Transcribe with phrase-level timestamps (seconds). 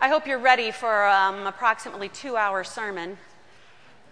[0.00, 3.18] I hope you're ready for um, approximately two hour sermon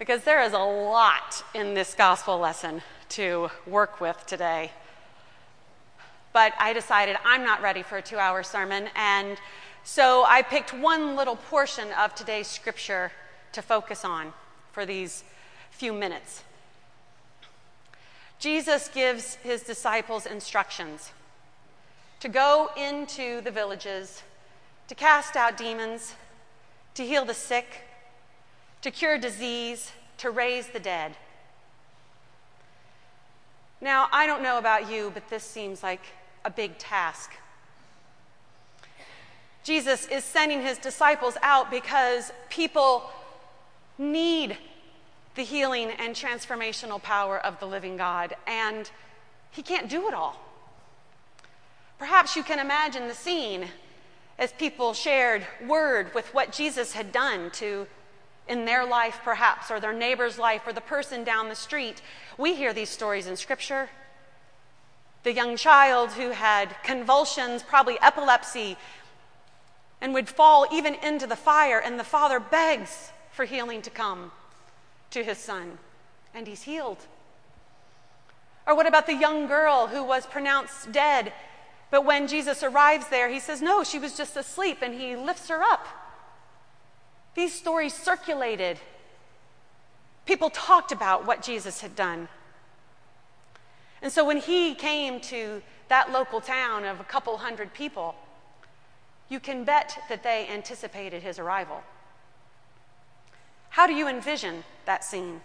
[0.00, 4.72] because there is a lot in this gospel lesson to work with today.
[6.32, 9.38] But I decided I'm not ready for a two hour sermon, and
[9.84, 13.12] so I picked one little portion of today's scripture
[13.52, 14.32] to focus on
[14.72, 15.22] for these
[15.70, 16.42] few minutes.
[18.40, 21.12] Jesus gives his disciples instructions
[22.18, 24.24] to go into the villages
[24.88, 26.14] to cast out demons,
[26.94, 27.82] to heal the sick,
[28.82, 31.16] to cure disease, to raise the dead.
[33.80, 36.00] Now, I don't know about you, but this seems like
[36.44, 37.32] a big task.
[39.62, 43.10] Jesus is sending his disciples out because people
[43.98, 44.56] need
[45.34, 48.90] the healing and transformational power of the living God, and
[49.50, 50.40] he can't do it all.
[51.98, 53.66] Perhaps you can imagine the scene
[54.38, 57.86] as people shared word with what Jesus had done to
[58.48, 62.02] in their life perhaps or their neighbor's life or the person down the street.
[62.38, 63.88] We hear these stories in scripture.
[65.22, 68.76] The young child who had convulsions, probably epilepsy,
[70.00, 74.30] and would fall even into the fire and the father begs for healing to come
[75.10, 75.78] to his son
[76.34, 76.98] and he's healed.
[78.66, 81.32] Or what about the young girl who was pronounced dead
[81.90, 85.48] but when Jesus arrives there, he says, No, she was just asleep, and he lifts
[85.48, 85.86] her up.
[87.34, 88.78] These stories circulated.
[90.24, 92.28] People talked about what Jesus had done.
[94.02, 98.14] And so when he came to that local town of a couple hundred people,
[99.28, 101.82] you can bet that they anticipated his arrival.
[103.70, 105.40] How do you envision that scene?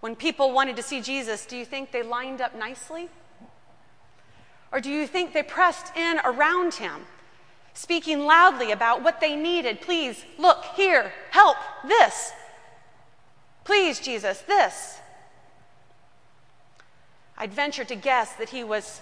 [0.00, 3.08] When people wanted to see Jesus, do you think they lined up nicely?
[4.72, 7.02] Or do you think they pressed in around him,
[7.74, 9.80] speaking loudly about what they needed?
[9.80, 12.32] Please, look, here, help, this.
[13.64, 14.98] Please, Jesus, this.
[17.38, 19.00] I'd venture to guess that he was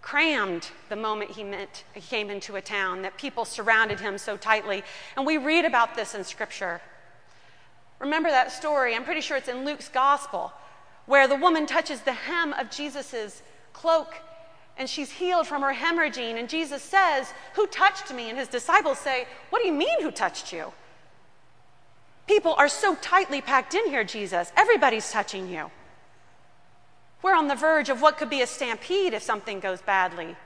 [0.00, 4.36] crammed the moment he, met, he came into a town, that people surrounded him so
[4.36, 4.84] tightly.
[5.16, 6.80] And we read about this in Scripture.
[7.98, 8.94] Remember that story?
[8.94, 10.52] I'm pretty sure it's in Luke's Gospel,
[11.06, 13.42] where the woman touches the hem of Jesus'
[13.72, 14.14] cloak
[14.76, 16.38] and she's healed from her hemorrhaging.
[16.38, 18.28] And Jesus says, Who touched me?
[18.28, 20.72] And his disciples say, What do you mean, who touched you?
[22.26, 24.50] People are so tightly packed in here, Jesus.
[24.56, 25.70] Everybody's touching you.
[27.22, 30.36] We're on the verge of what could be a stampede if something goes badly.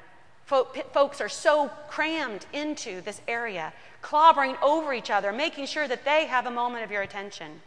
[0.45, 3.72] Folks are so crammed into this area,
[4.03, 7.60] clobbering over each other, making sure that they have a moment of your attention.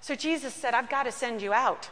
[0.00, 1.90] So Jesus said, I've got to send you out.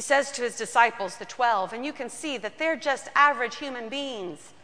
[0.00, 3.56] He says to his disciples, the 12, and you can see that they're just average
[3.56, 4.54] human beings.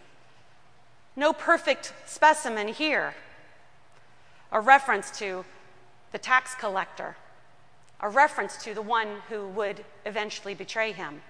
[1.14, 3.14] No perfect specimen here.
[4.50, 5.44] A reference to
[6.10, 7.19] the tax collector,
[8.00, 11.20] a reference to the one who would eventually betray him.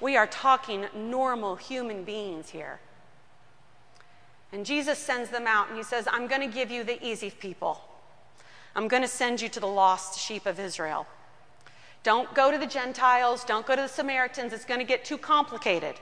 [0.00, 2.78] We are talking normal human beings here.
[4.52, 7.30] And Jesus sends them out and he says, I'm going to give you the easy
[7.30, 7.80] people.
[8.76, 11.08] I'm going to send you to the lost sheep of Israel.
[12.06, 14.52] Don't go to the Gentiles, don't go to the Samaritans.
[14.52, 15.96] It's going to get too complicated.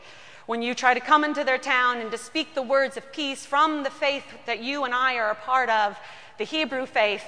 [0.45, 3.47] When you try to come into their town and to speak the words of peace
[3.47, 5.99] from the faith that you and I are a part of,
[6.37, 7.25] the Hebrew faith.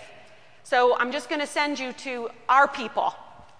[0.62, 3.15] So I'm just going to send you to our people.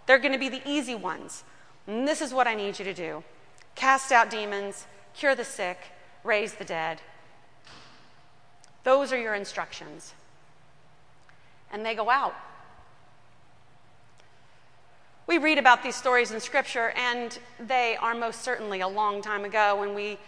[0.05, 1.45] They're going to be the easy ones.
[1.87, 3.25] And this is what I need you to do
[3.75, 5.79] cast out demons, cure the sick,
[6.25, 7.01] raise the dead.
[8.85, 10.13] Those are your instructions.
[11.73, 12.35] And they go out.
[15.27, 19.45] We read about these stories in Scripture, and they are most certainly a long time
[19.45, 20.19] ago, and we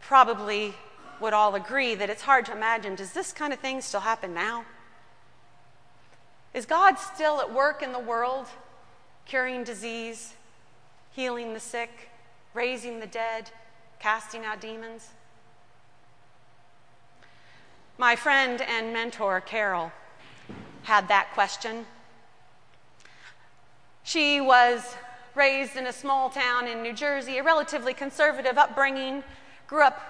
[0.00, 0.72] probably
[1.20, 4.32] would all agree that it's hard to imagine does this kind of thing still happen
[4.32, 4.64] now?
[6.54, 8.46] Is God still at work in the world,
[9.26, 10.32] curing disease,
[11.12, 12.08] healing the sick,
[12.54, 13.50] raising the dead,
[13.98, 15.08] casting out demons?
[17.98, 19.92] My friend and mentor, Carol,
[20.84, 21.84] had that question
[24.02, 24.96] she was
[25.34, 29.22] raised in a small town in New Jersey, a relatively conservative upbringing,
[29.66, 30.00] grew up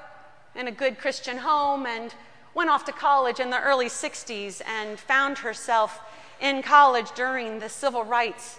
[0.54, 2.14] in a good Christian home, and
[2.54, 6.00] went off to college in the early 60s and found herself
[6.40, 8.58] in college during the civil rights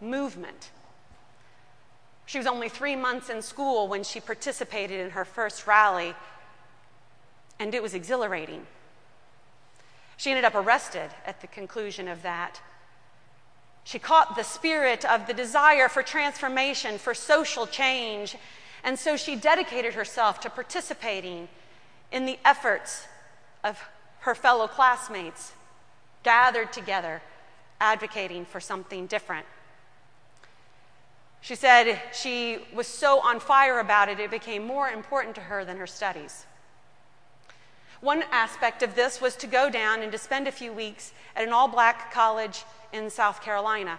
[0.00, 0.70] movement.
[2.26, 6.14] She was only three months in school when she participated in her first rally,
[7.58, 8.66] and it was exhilarating.
[10.16, 12.60] She ended up arrested at the conclusion of that
[13.84, 18.36] she caught the spirit of the desire for transformation, for social change,
[18.82, 21.48] And so she dedicated herself to participating
[22.10, 23.06] in the efforts
[23.62, 23.78] of
[24.20, 25.52] her fellow classmates
[26.22, 27.22] gathered together,
[27.80, 29.46] advocating for something different.
[31.40, 35.64] She said she was so on fire about it, it became more important to her
[35.64, 36.44] than her studies.
[38.00, 41.46] One aspect of this was to go down and to spend a few weeks at
[41.46, 43.98] an all black college in South Carolina.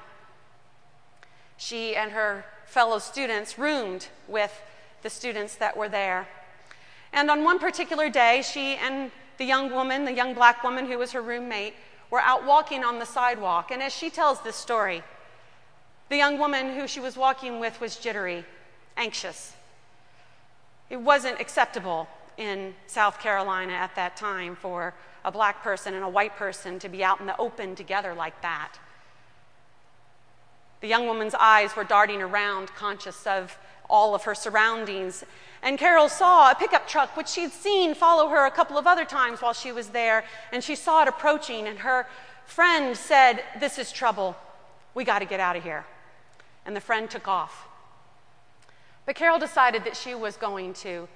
[1.57, 4.61] She and her fellow students roomed with
[5.03, 6.27] the students that were there.
[7.13, 10.97] And on one particular day, she and the young woman, the young black woman who
[10.97, 11.75] was her roommate,
[12.09, 13.69] were out walking on the sidewalk.
[13.71, 15.03] And as she tells this story,
[16.09, 18.45] the young woman who she was walking with was jittery,
[18.97, 19.53] anxious.
[20.89, 22.07] It wasn't acceptable
[22.37, 24.93] in South Carolina at that time for
[25.23, 28.41] a black person and a white person to be out in the open together like
[28.41, 28.77] that.
[30.81, 33.57] The young woman's eyes were darting around, conscious of
[33.87, 35.23] all of her surroundings.
[35.61, 39.05] And Carol saw a pickup truck, which she'd seen follow her a couple of other
[39.05, 41.67] times while she was there, and she saw it approaching.
[41.67, 42.07] And her
[42.45, 44.35] friend said, This is trouble.
[44.95, 45.85] We got to get out of here.
[46.65, 47.67] And the friend took off.
[49.05, 51.07] But Carol decided that she was going to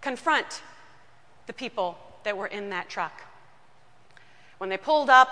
[0.00, 0.62] confront
[1.46, 3.22] the people that were in that truck.
[4.58, 5.28] When they pulled up,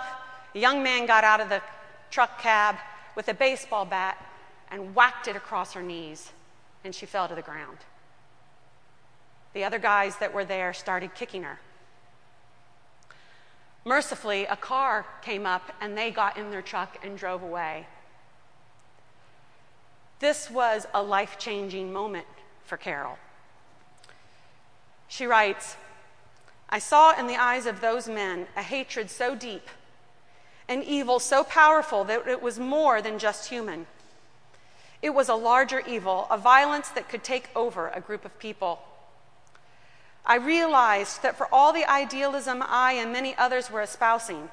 [0.55, 1.61] a young man got out of the
[2.09, 2.75] truck cab
[3.15, 4.17] with a baseball bat
[4.71, 6.31] and whacked it across her knees,
[6.83, 7.77] and she fell to the ground.
[9.53, 11.59] The other guys that were there started kicking her.
[13.85, 17.87] Mercifully, a car came up and they got in their truck and drove away.
[20.19, 22.27] This was a life changing moment
[22.65, 23.17] for Carol.
[25.07, 25.77] She writes,
[26.69, 29.67] I saw in the eyes of those men a hatred so deep,
[30.67, 33.87] an evil so powerful that it was more than just human.
[35.01, 38.81] It was a larger evil, a violence that could take over a group of people.
[40.25, 44.49] I realized that for all the idealism I and many others were espousing,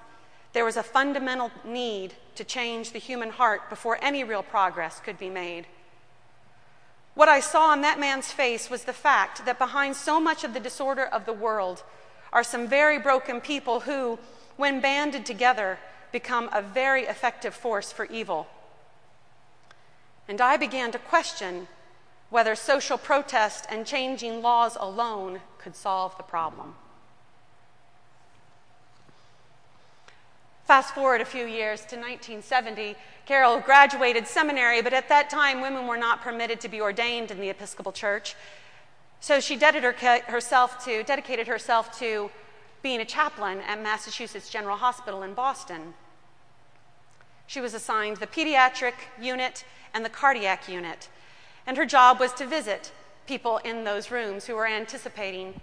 [0.52, 5.18] there was a fundamental need to change the human heart before any real progress could
[5.18, 5.66] be made.
[7.14, 10.52] What I saw on that man's face was the fact that behind so much of
[10.52, 11.84] the disorder of the world
[12.32, 14.19] are some very broken people who,
[14.56, 15.78] when banded together,
[16.11, 18.49] become a very effective force for evil.
[20.26, 21.69] And I began to question
[22.31, 26.75] whether social protest and changing laws alone could solve the problem.
[30.64, 32.96] Fast forward a few years to 1970,
[33.26, 37.38] Carol graduated seminary, but at that time, women were not permitted to be ordained in
[37.38, 38.34] the Episcopal Church.
[39.20, 42.31] So she dedicated herself to, dedicated herself to
[42.82, 45.93] being a chaplain at Massachusetts General Hospital in Boston.
[47.46, 51.08] She was assigned the pediatric unit and the cardiac unit,
[51.66, 52.90] and her job was to visit
[53.26, 55.61] people in those rooms who were anticipating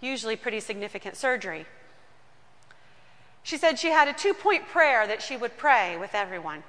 [0.00, 1.66] usually pretty significant surgery.
[3.44, 6.64] She said she had a two point prayer that she would pray with everyone.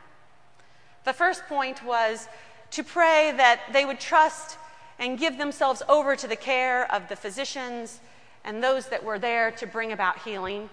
[1.06, 2.28] The first point was
[2.72, 4.58] to pray that they would trust
[5.00, 8.02] and give themselves over to the care of the physicians
[8.44, 10.70] and those that were there to bring about healing.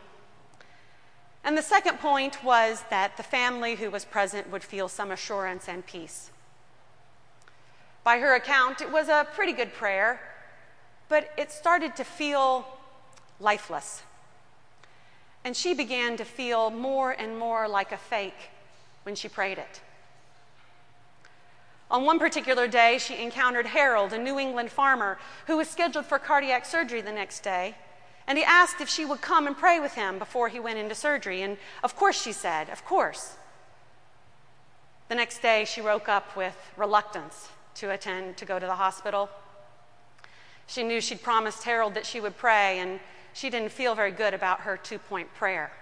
[1.45, 5.69] And the second point was that the family who was present would feel some assurance
[5.69, 6.31] and peace.
[8.03, 10.21] By her account, it was a pretty good prayer,
[11.09, 12.67] but it started to feel
[13.39, 14.03] lifeless.
[15.45, 18.51] And she began to feel more and more like a fake
[19.03, 19.81] when she prayed it.
[21.91, 26.19] On one particular day, she encountered Harold, a New England farmer who was scheduled for
[26.19, 27.75] cardiac surgery the next day.
[28.27, 30.95] And he asked if she would come and pray with him before he went into
[30.95, 31.43] surgery.
[31.43, 33.37] And of course, she said, Of course.
[35.09, 39.29] The next day, she woke up with reluctance to attend to go to the hospital.
[40.67, 43.01] She knew she'd promised Harold that she would pray, and
[43.33, 45.73] she didn't feel very good about her two point prayer.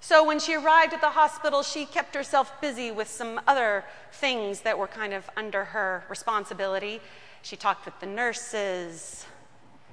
[0.00, 4.60] So when she arrived at the hospital, she kept herself busy with some other things
[4.60, 7.00] that were kind of under her responsibility.
[7.42, 9.26] She talked with the nurses,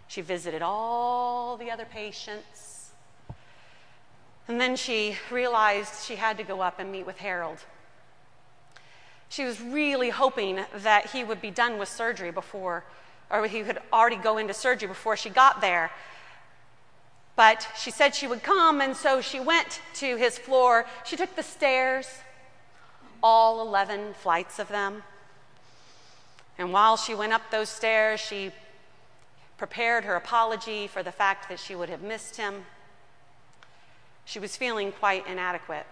[0.08, 2.92] she visited all the other patients.
[4.48, 7.58] And then she realized she had to go up and meet with Harold.
[9.28, 12.84] She was really hoping that he would be done with surgery before,
[13.30, 15.92] or he would already go into surgery before she got there.
[17.36, 20.86] But she said she would come, and so she went to his floor.
[21.04, 22.08] She took the stairs,
[23.22, 25.04] all 11 flights of them.
[26.58, 28.52] And while she went up those stairs, she
[29.58, 32.66] prepared her apology for the fact that she would have missed him.
[34.24, 35.86] She was feeling quite inadequate.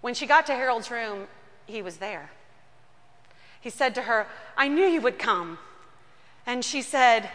[0.00, 1.26] When she got to Harold's room,
[1.66, 2.30] he was there.
[3.64, 4.26] He said to her,
[4.58, 5.56] I knew you would come.
[6.44, 7.30] And she said,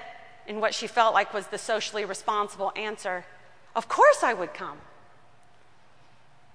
[0.45, 3.25] in what she felt like was the socially responsible answer,
[3.75, 4.77] Of course I would come.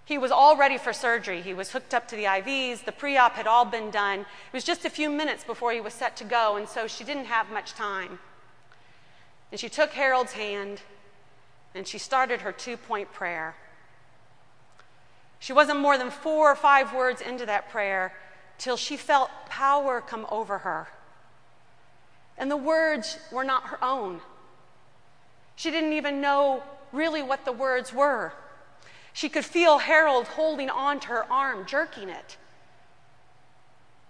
[0.04, 1.42] He was all ready for surgery.
[1.42, 2.84] He was hooked up to the IVs.
[2.84, 4.20] The pre op had all been done.
[4.20, 7.02] It was just a few minutes before he was set to go, and so she
[7.02, 8.20] didn't have much time.
[9.50, 10.82] And she took Harold's hand
[11.74, 13.56] and she started her two point prayer.
[15.40, 18.12] She wasn't more than four or five words into that prayer
[18.58, 20.88] till she felt power come over her.
[22.36, 24.20] And the words were not her own.
[25.56, 28.32] She didn't even know really what the words were.
[29.12, 32.36] She could feel Harold holding on to her arm, jerking it.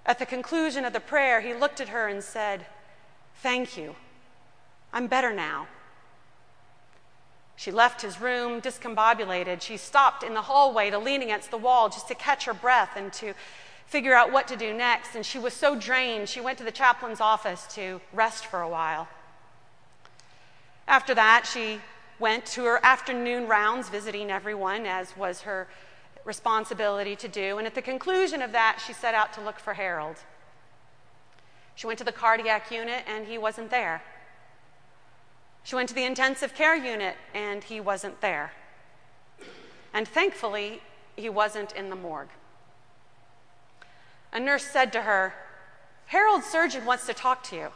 [0.07, 2.67] At the conclusion of the prayer, he looked at her and said,
[3.37, 3.97] Thank you.
[4.93, 5.67] I'm better now.
[7.57, 9.61] She left his room discombobulated.
[9.61, 12.93] She stopped in the hallway to lean against the wall just to catch her breath
[12.97, 13.35] and to
[13.87, 15.15] figure out what to do next.
[15.15, 18.69] And she was so drained, she went to the chaplain's office to rest for a
[18.69, 19.09] while.
[20.87, 21.81] After that, she
[22.19, 25.67] went to her afternoon rounds visiting everyone, as was her
[26.25, 27.59] responsibility to do.
[27.59, 30.17] And at the conclusion of that, she set out to look for Harold.
[31.75, 34.03] She went to the cardiac unit, and he wasn't there.
[35.65, 38.53] She went to the intensive care unit, and he wasn't there.
[39.93, 40.83] And thankfully,
[41.17, 42.29] he wasn't in the morgue.
[44.35, 45.33] A nurse said to her,
[46.07, 47.69] Harold's surgeon wants to talk to you.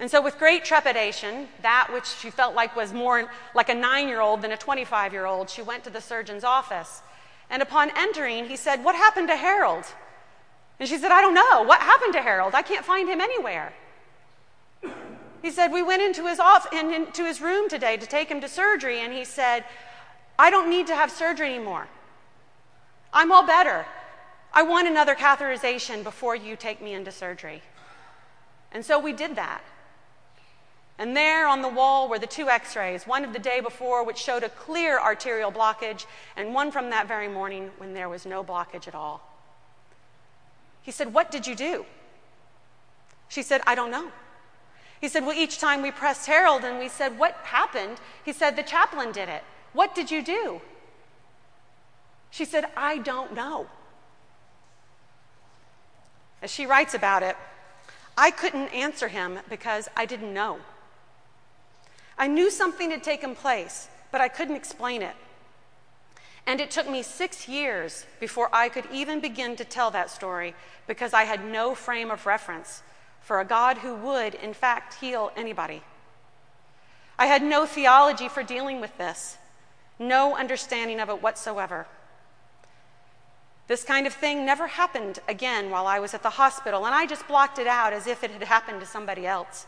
[0.00, 4.08] And so, with great trepidation, that which she felt like was more like a nine
[4.08, 7.02] year old than a 25 year old, she went to the surgeon's office.
[7.50, 9.84] And upon entering, he said, What happened to Harold?
[10.78, 11.62] And she said, I don't know.
[11.62, 12.54] What happened to Harold?
[12.54, 13.74] I can't find him anywhere.
[15.42, 18.48] He said, We went into his, off, into his room today to take him to
[18.48, 19.64] surgery, and he said,
[20.38, 21.86] I don't need to have surgery anymore.
[23.12, 23.84] I'm all better.
[24.52, 27.62] I want another catheterization before you take me into surgery.
[28.72, 29.62] And so we did that.
[30.98, 34.04] And there on the wall were the two x rays, one of the day before,
[34.04, 36.04] which showed a clear arterial blockage,
[36.36, 39.22] and one from that very morning when there was no blockage at all.
[40.82, 41.86] He said, What did you do?
[43.28, 44.10] She said, I don't know.
[45.00, 47.98] He said, Well, each time we pressed Harold and we said, What happened?
[48.24, 49.42] He said, The chaplain did it.
[49.72, 50.60] What did you do?
[52.30, 53.68] She said, I don't know.
[56.42, 57.36] As she writes about it,
[58.16, 60.58] I couldn't answer him because I didn't know.
[62.18, 65.16] I knew something had taken place, but I couldn't explain it.
[66.46, 70.54] And it took me six years before I could even begin to tell that story
[70.86, 72.82] because I had no frame of reference
[73.20, 75.82] for a God who would, in fact, heal anybody.
[77.18, 79.36] I had no theology for dealing with this,
[79.98, 81.86] no understanding of it whatsoever.
[83.70, 87.06] This kind of thing never happened again while I was at the hospital, and I
[87.06, 89.64] just blocked it out as if it had happened to somebody else.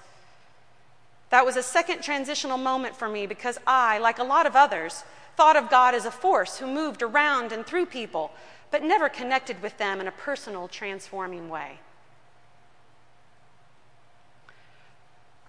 [1.30, 5.04] That was a second transitional moment for me because I, like a lot of others,
[5.36, 8.32] thought of God as a force who moved around and through people,
[8.72, 11.78] but never connected with them in a personal, transforming way.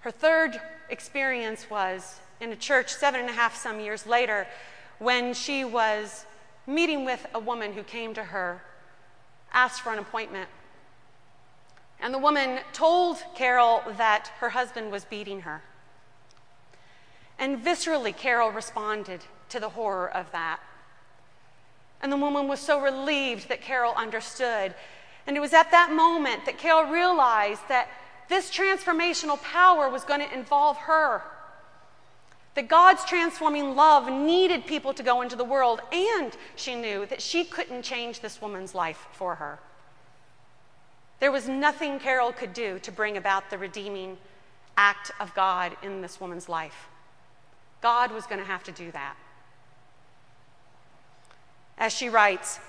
[0.02, 4.46] Her third experience was in a church seven and a half some years later
[5.00, 6.28] when she was
[6.66, 8.62] meeting with a woman who came to her,
[9.52, 10.50] asked for an appointment.
[12.00, 15.62] And the woman told Carol that her husband was beating her.
[17.40, 20.60] And viscerally, Carol responded to the horror of that.
[22.02, 24.74] And the woman was so relieved that Carol understood.
[25.26, 27.88] And it was at that moment that Carol realized that
[28.28, 31.22] this transformational power was going to involve her.
[32.56, 37.22] That God's transforming love needed people to go into the world, and she knew that
[37.22, 39.60] she couldn't change this woman's life for her.
[41.20, 44.18] There was nothing Carol could do to bring about the redeeming
[44.78, 46.88] act of God in this woman's life.
[47.82, 49.16] God was going to have to do that.
[51.78, 52.60] As she writes,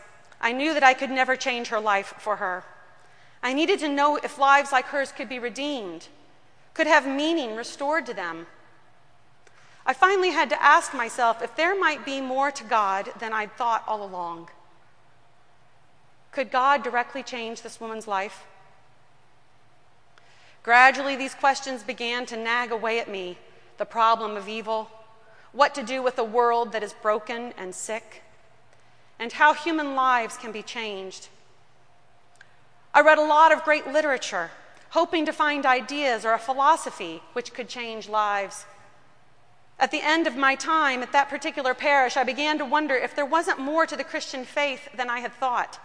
[0.40, 2.64] I knew that I could never change her life for her.
[3.42, 6.08] I needed to know if lives like hers could be redeemed,
[6.72, 8.46] could have meaning restored to them.
[9.86, 13.56] I finally had to ask myself if there might be more to God than I'd
[13.56, 14.48] thought all along.
[16.32, 18.44] Could God directly change this woman's life?
[20.62, 23.36] Gradually, these questions began to nag away at me
[23.76, 24.90] the problem of evil,
[25.52, 28.22] what to do with a world that is broken and sick,
[29.18, 31.28] and how human lives can be changed.
[32.94, 34.50] I read a lot of great literature,
[34.90, 38.64] hoping to find ideas or a philosophy which could change lives.
[39.78, 43.14] At the end of my time at that particular parish, I began to wonder if
[43.14, 45.78] there wasn't more to the Christian faith than I had thought.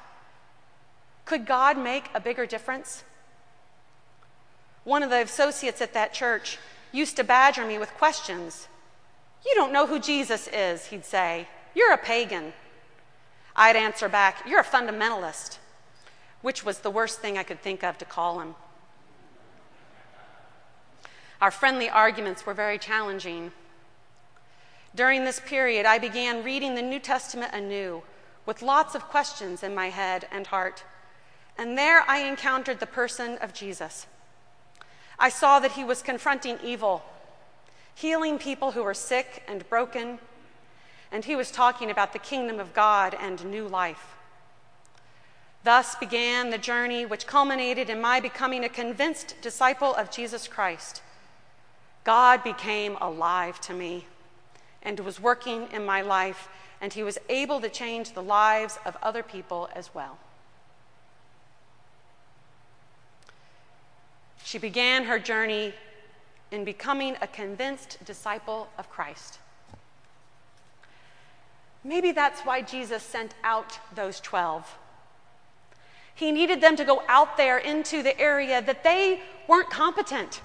[1.26, 3.04] Could God make a bigger difference?
[4.84, 6.58] One of the associates at that church
[6.92, 8.68] used to badger me with questions.
[9.46, 11.48] You don't know who Jesus is, he'd say.
[11.76, 12.54] You're a pagan.
[13.56, 15.58] I'd answer back, You're a fundamentalist,
[16.42, 18.56] which was the worst thing I could think of to call him.
[21.42, 23.52] Our friendly arguments were very challenging.
[25.00, 28.04] During this period, I began reading the New Testament anew
[28.46, 30.84] with lots of questions in my head and heart.
[31.58, 34.08] And there I encountered the person of Jesus.
[35.18, 37.02] I saw that he was confronting evil,
[37.96, 40.20] healing people who were sick and broken,
[41.14, 44.18] and he was talking about the kingdom of God and new life.
[45.64, 51.02] Thus began the journey which culminated in my becoming a convinced disciple of Jesus Christ.
[52.04, 54.06] God became alive to me
[54.82, 56.50] and was working in my life,
[56.82, 60.18] and he was able to change the lives of other people as well.
[64.44, 65.74] She began her journey
[66.52, 69.40] in becoming a convinced disciple of Christ.
[71.84, 74.78] Maybe that's why Jesus sent out those 12.
[76.16, 80.42] He needed them to go out there into the area that they weren't competent,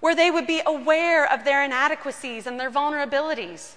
[0.00, 3.74] where they would be aware of their inadequacies and their vulnerabilities.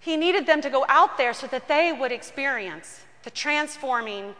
[0.00, 4.34] He needed them to go out there so that they would experience the transforming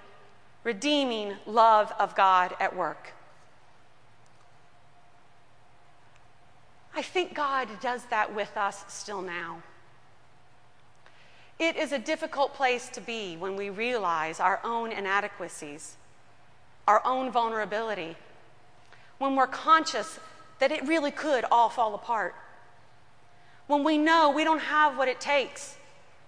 [0.65, 3.13] redeeming love of God at work.
[6.95, 9.63] I think God does that with us still now.
[11.59, 15.97] It is a difficult place to be when we realize our own inadequacies,
[16.87, 18.17] our own vulnerability,
[19.19, 20.21] when we're conscious
[20.59, 22.35] that it really could all fall apart,
[23.67, 25.77] when we know we don't have what it takes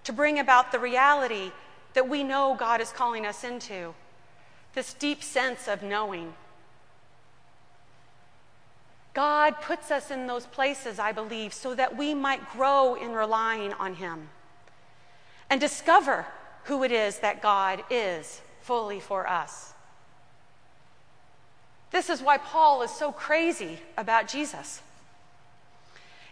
[0.03, 1.51] to bring about the reality
[1.93, 3.93] that we know God is calling us into
[4.73, 6.33] this deep sense of knowing.
[9.13, 13.73] God puts us in those places, I believe, so that we might grow in relying
[13.73, 14.29] on Him
[15.49, 16.25] and discover
[16.65, 19.73] who it is that God is fully for us.
[21.91, 24.81] This is why Paul is so crazy about Jesus.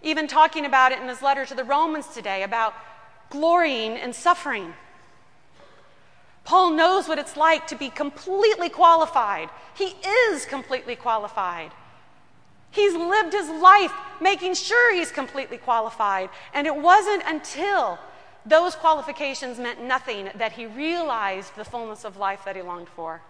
[0.02, 2.74] Even talking about it in his letter to the Romans today about
[3.30, 4.74] glorying in suffering.
[6.46, 9.50] Paul knows what it's like to be completely qualified.
[9.76, 9.96] He
[10.32, 11.72] is completely qualified.
[12.72, 13.92] He's lived his life
[14.22, 16.30] making sure he's completely qualified.
[16.54, 18.00] And it wasn't until
[18.46, 23.22] those qualifications meant nothing that he realized the fullness of life that he longed for.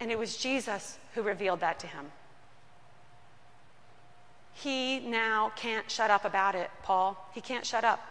[0.00, 2.06] And it was Jesus who revealed that to him.
[4.54, 7.16] He now can't shut up about it, Paul.
[7.34, 8.04] He can't shut up.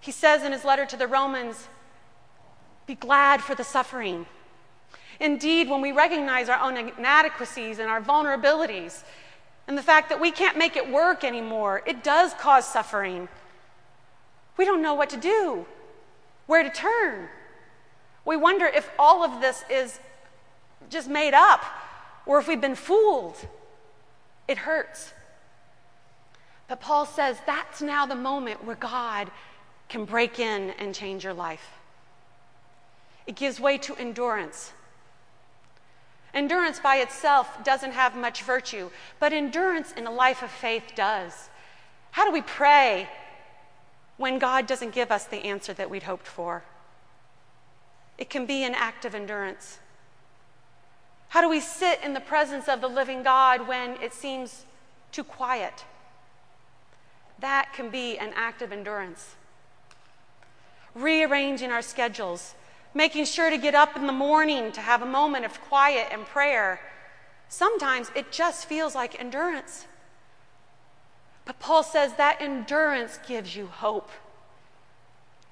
[0.00, 1.68] He says in his letter to the Romans,
[2.86, 4.26] Be glad for the suffering.
[5.20, 9.04] Indeed, when we recognize our own inadequacies and our vulnerabilities,
[9.68, 13.28] and the fact that we can't make it work anymore, it does cause suffering.
[14.56, 15.66] We don't know what to do,
[16.46, 17.28] where to turn.
[18.24, 19.98] We wonder if all of this is
[20.90, 21.64] just made up
[22.26, 23.36] or if we've been fooled.
[24.46, 25.12] It hurts.
[26.68, 29.30] But Paul says that's now the moment where God
[29.88, 31.68] can break in and change your life.
[33.26, 34.72] It gives way to endurance.
[36.34, 41.50] Endurance by itself doesn't have much virtue, but endurance in a life of faith does.
[42.12, 43.08] How do we pray
[44.16, 46.62] when God doesn't give us the answer that we'd hoped for?
[48.22, 49.80] It can be an act of endurance.
[51.30, 54.64] How do we sit in the presence of the living God when it seems
[55.10, 55.84] too quiet?
[57.40, 59.34] That can be an act of endurance
[60.94, 62.54] rearranging our schedules,
[62.94, 66.24] making sure to get up in the morning to have a moment of quiet and
[66.24, 66.78] prayer.
[67.48, 69.88] Sometimes it just feels like endurance.
[71.44, 74.10] But Paul says that endurance gives you hope.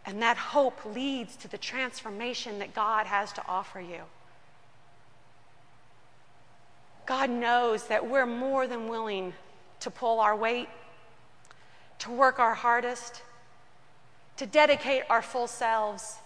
[0.07, 4.01] And that hope leads to the transformation that God has to offer you.
[7.07, 9.35] God knows that we're more than willing
[9.81, 10.69] to pull our weight,
[11.99, 13.23] to work our hardest,
[14.37, 16.17] to dedicate our full selves.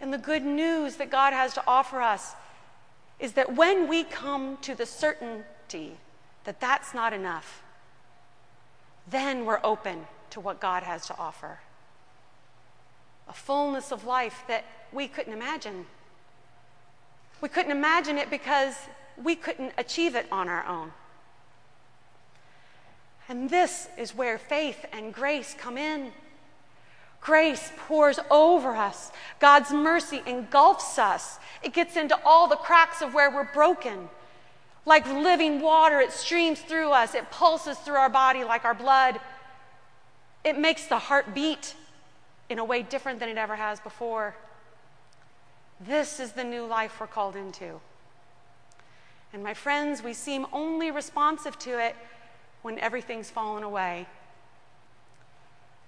[0.00, 2.34] And the good news that God has to offer us
[3.18, 5.98] is that when we come to the certainty
[6.44, 7.62] that that's not enough,
[9.10, 11.58] then we're open to what God has to offer.
[13.28, 15.86] A fullness of life that we couldn't imagine.
[17.40, 18.74] We couldn't imagine it because
[19.22, 20.92] we couldn't achieve it on our own.
[23.28, 26.12] And this is where faith and grace come in.
[27.20, 29.10] Grace pours over us.
[29.40, 31.38] God's mercy engulfs us.
[31.62, 34.10] It gets into all the cracks of where we're broken.
[34.84, 37.14] Like living water, it streams through us.
[37.14, 39.18] It pulses through our body like our blood.
[40.44, 41.74] It makes the heart beat
[42.48, 44.36] in a way different than it ever has before.
[45.80, 47.80] This is the new life we're called into.
[49.32, 51.96] And my friends, we seem only responsive to it
[52.62, 54.06] when everything's fallen away.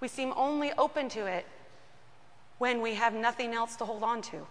[0.01, 1.47] We seem only open to it
[2.59, 4.47] when we have nothing else to hold on to.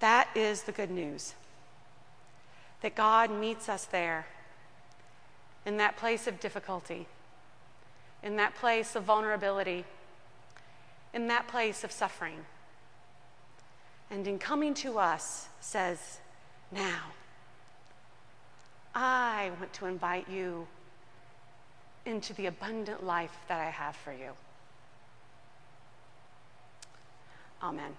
[0.00, 1.34] That is the good news.
[2.82, 4.26] That God meets us there,
[5.64, 7.06] in that place of difficulty,
[8.22, 9.84] in that place of vulnerability,
[11.14, 12.44] in that place of suffering.
[14.10, 16.18] And in coming to us, says,
[16.70, 17.12] Now,
[18.94, 20.66] I want to invite you
[22.04, 24.30] into the abundant life that I have for you.
[27.62, 27.92] Amen.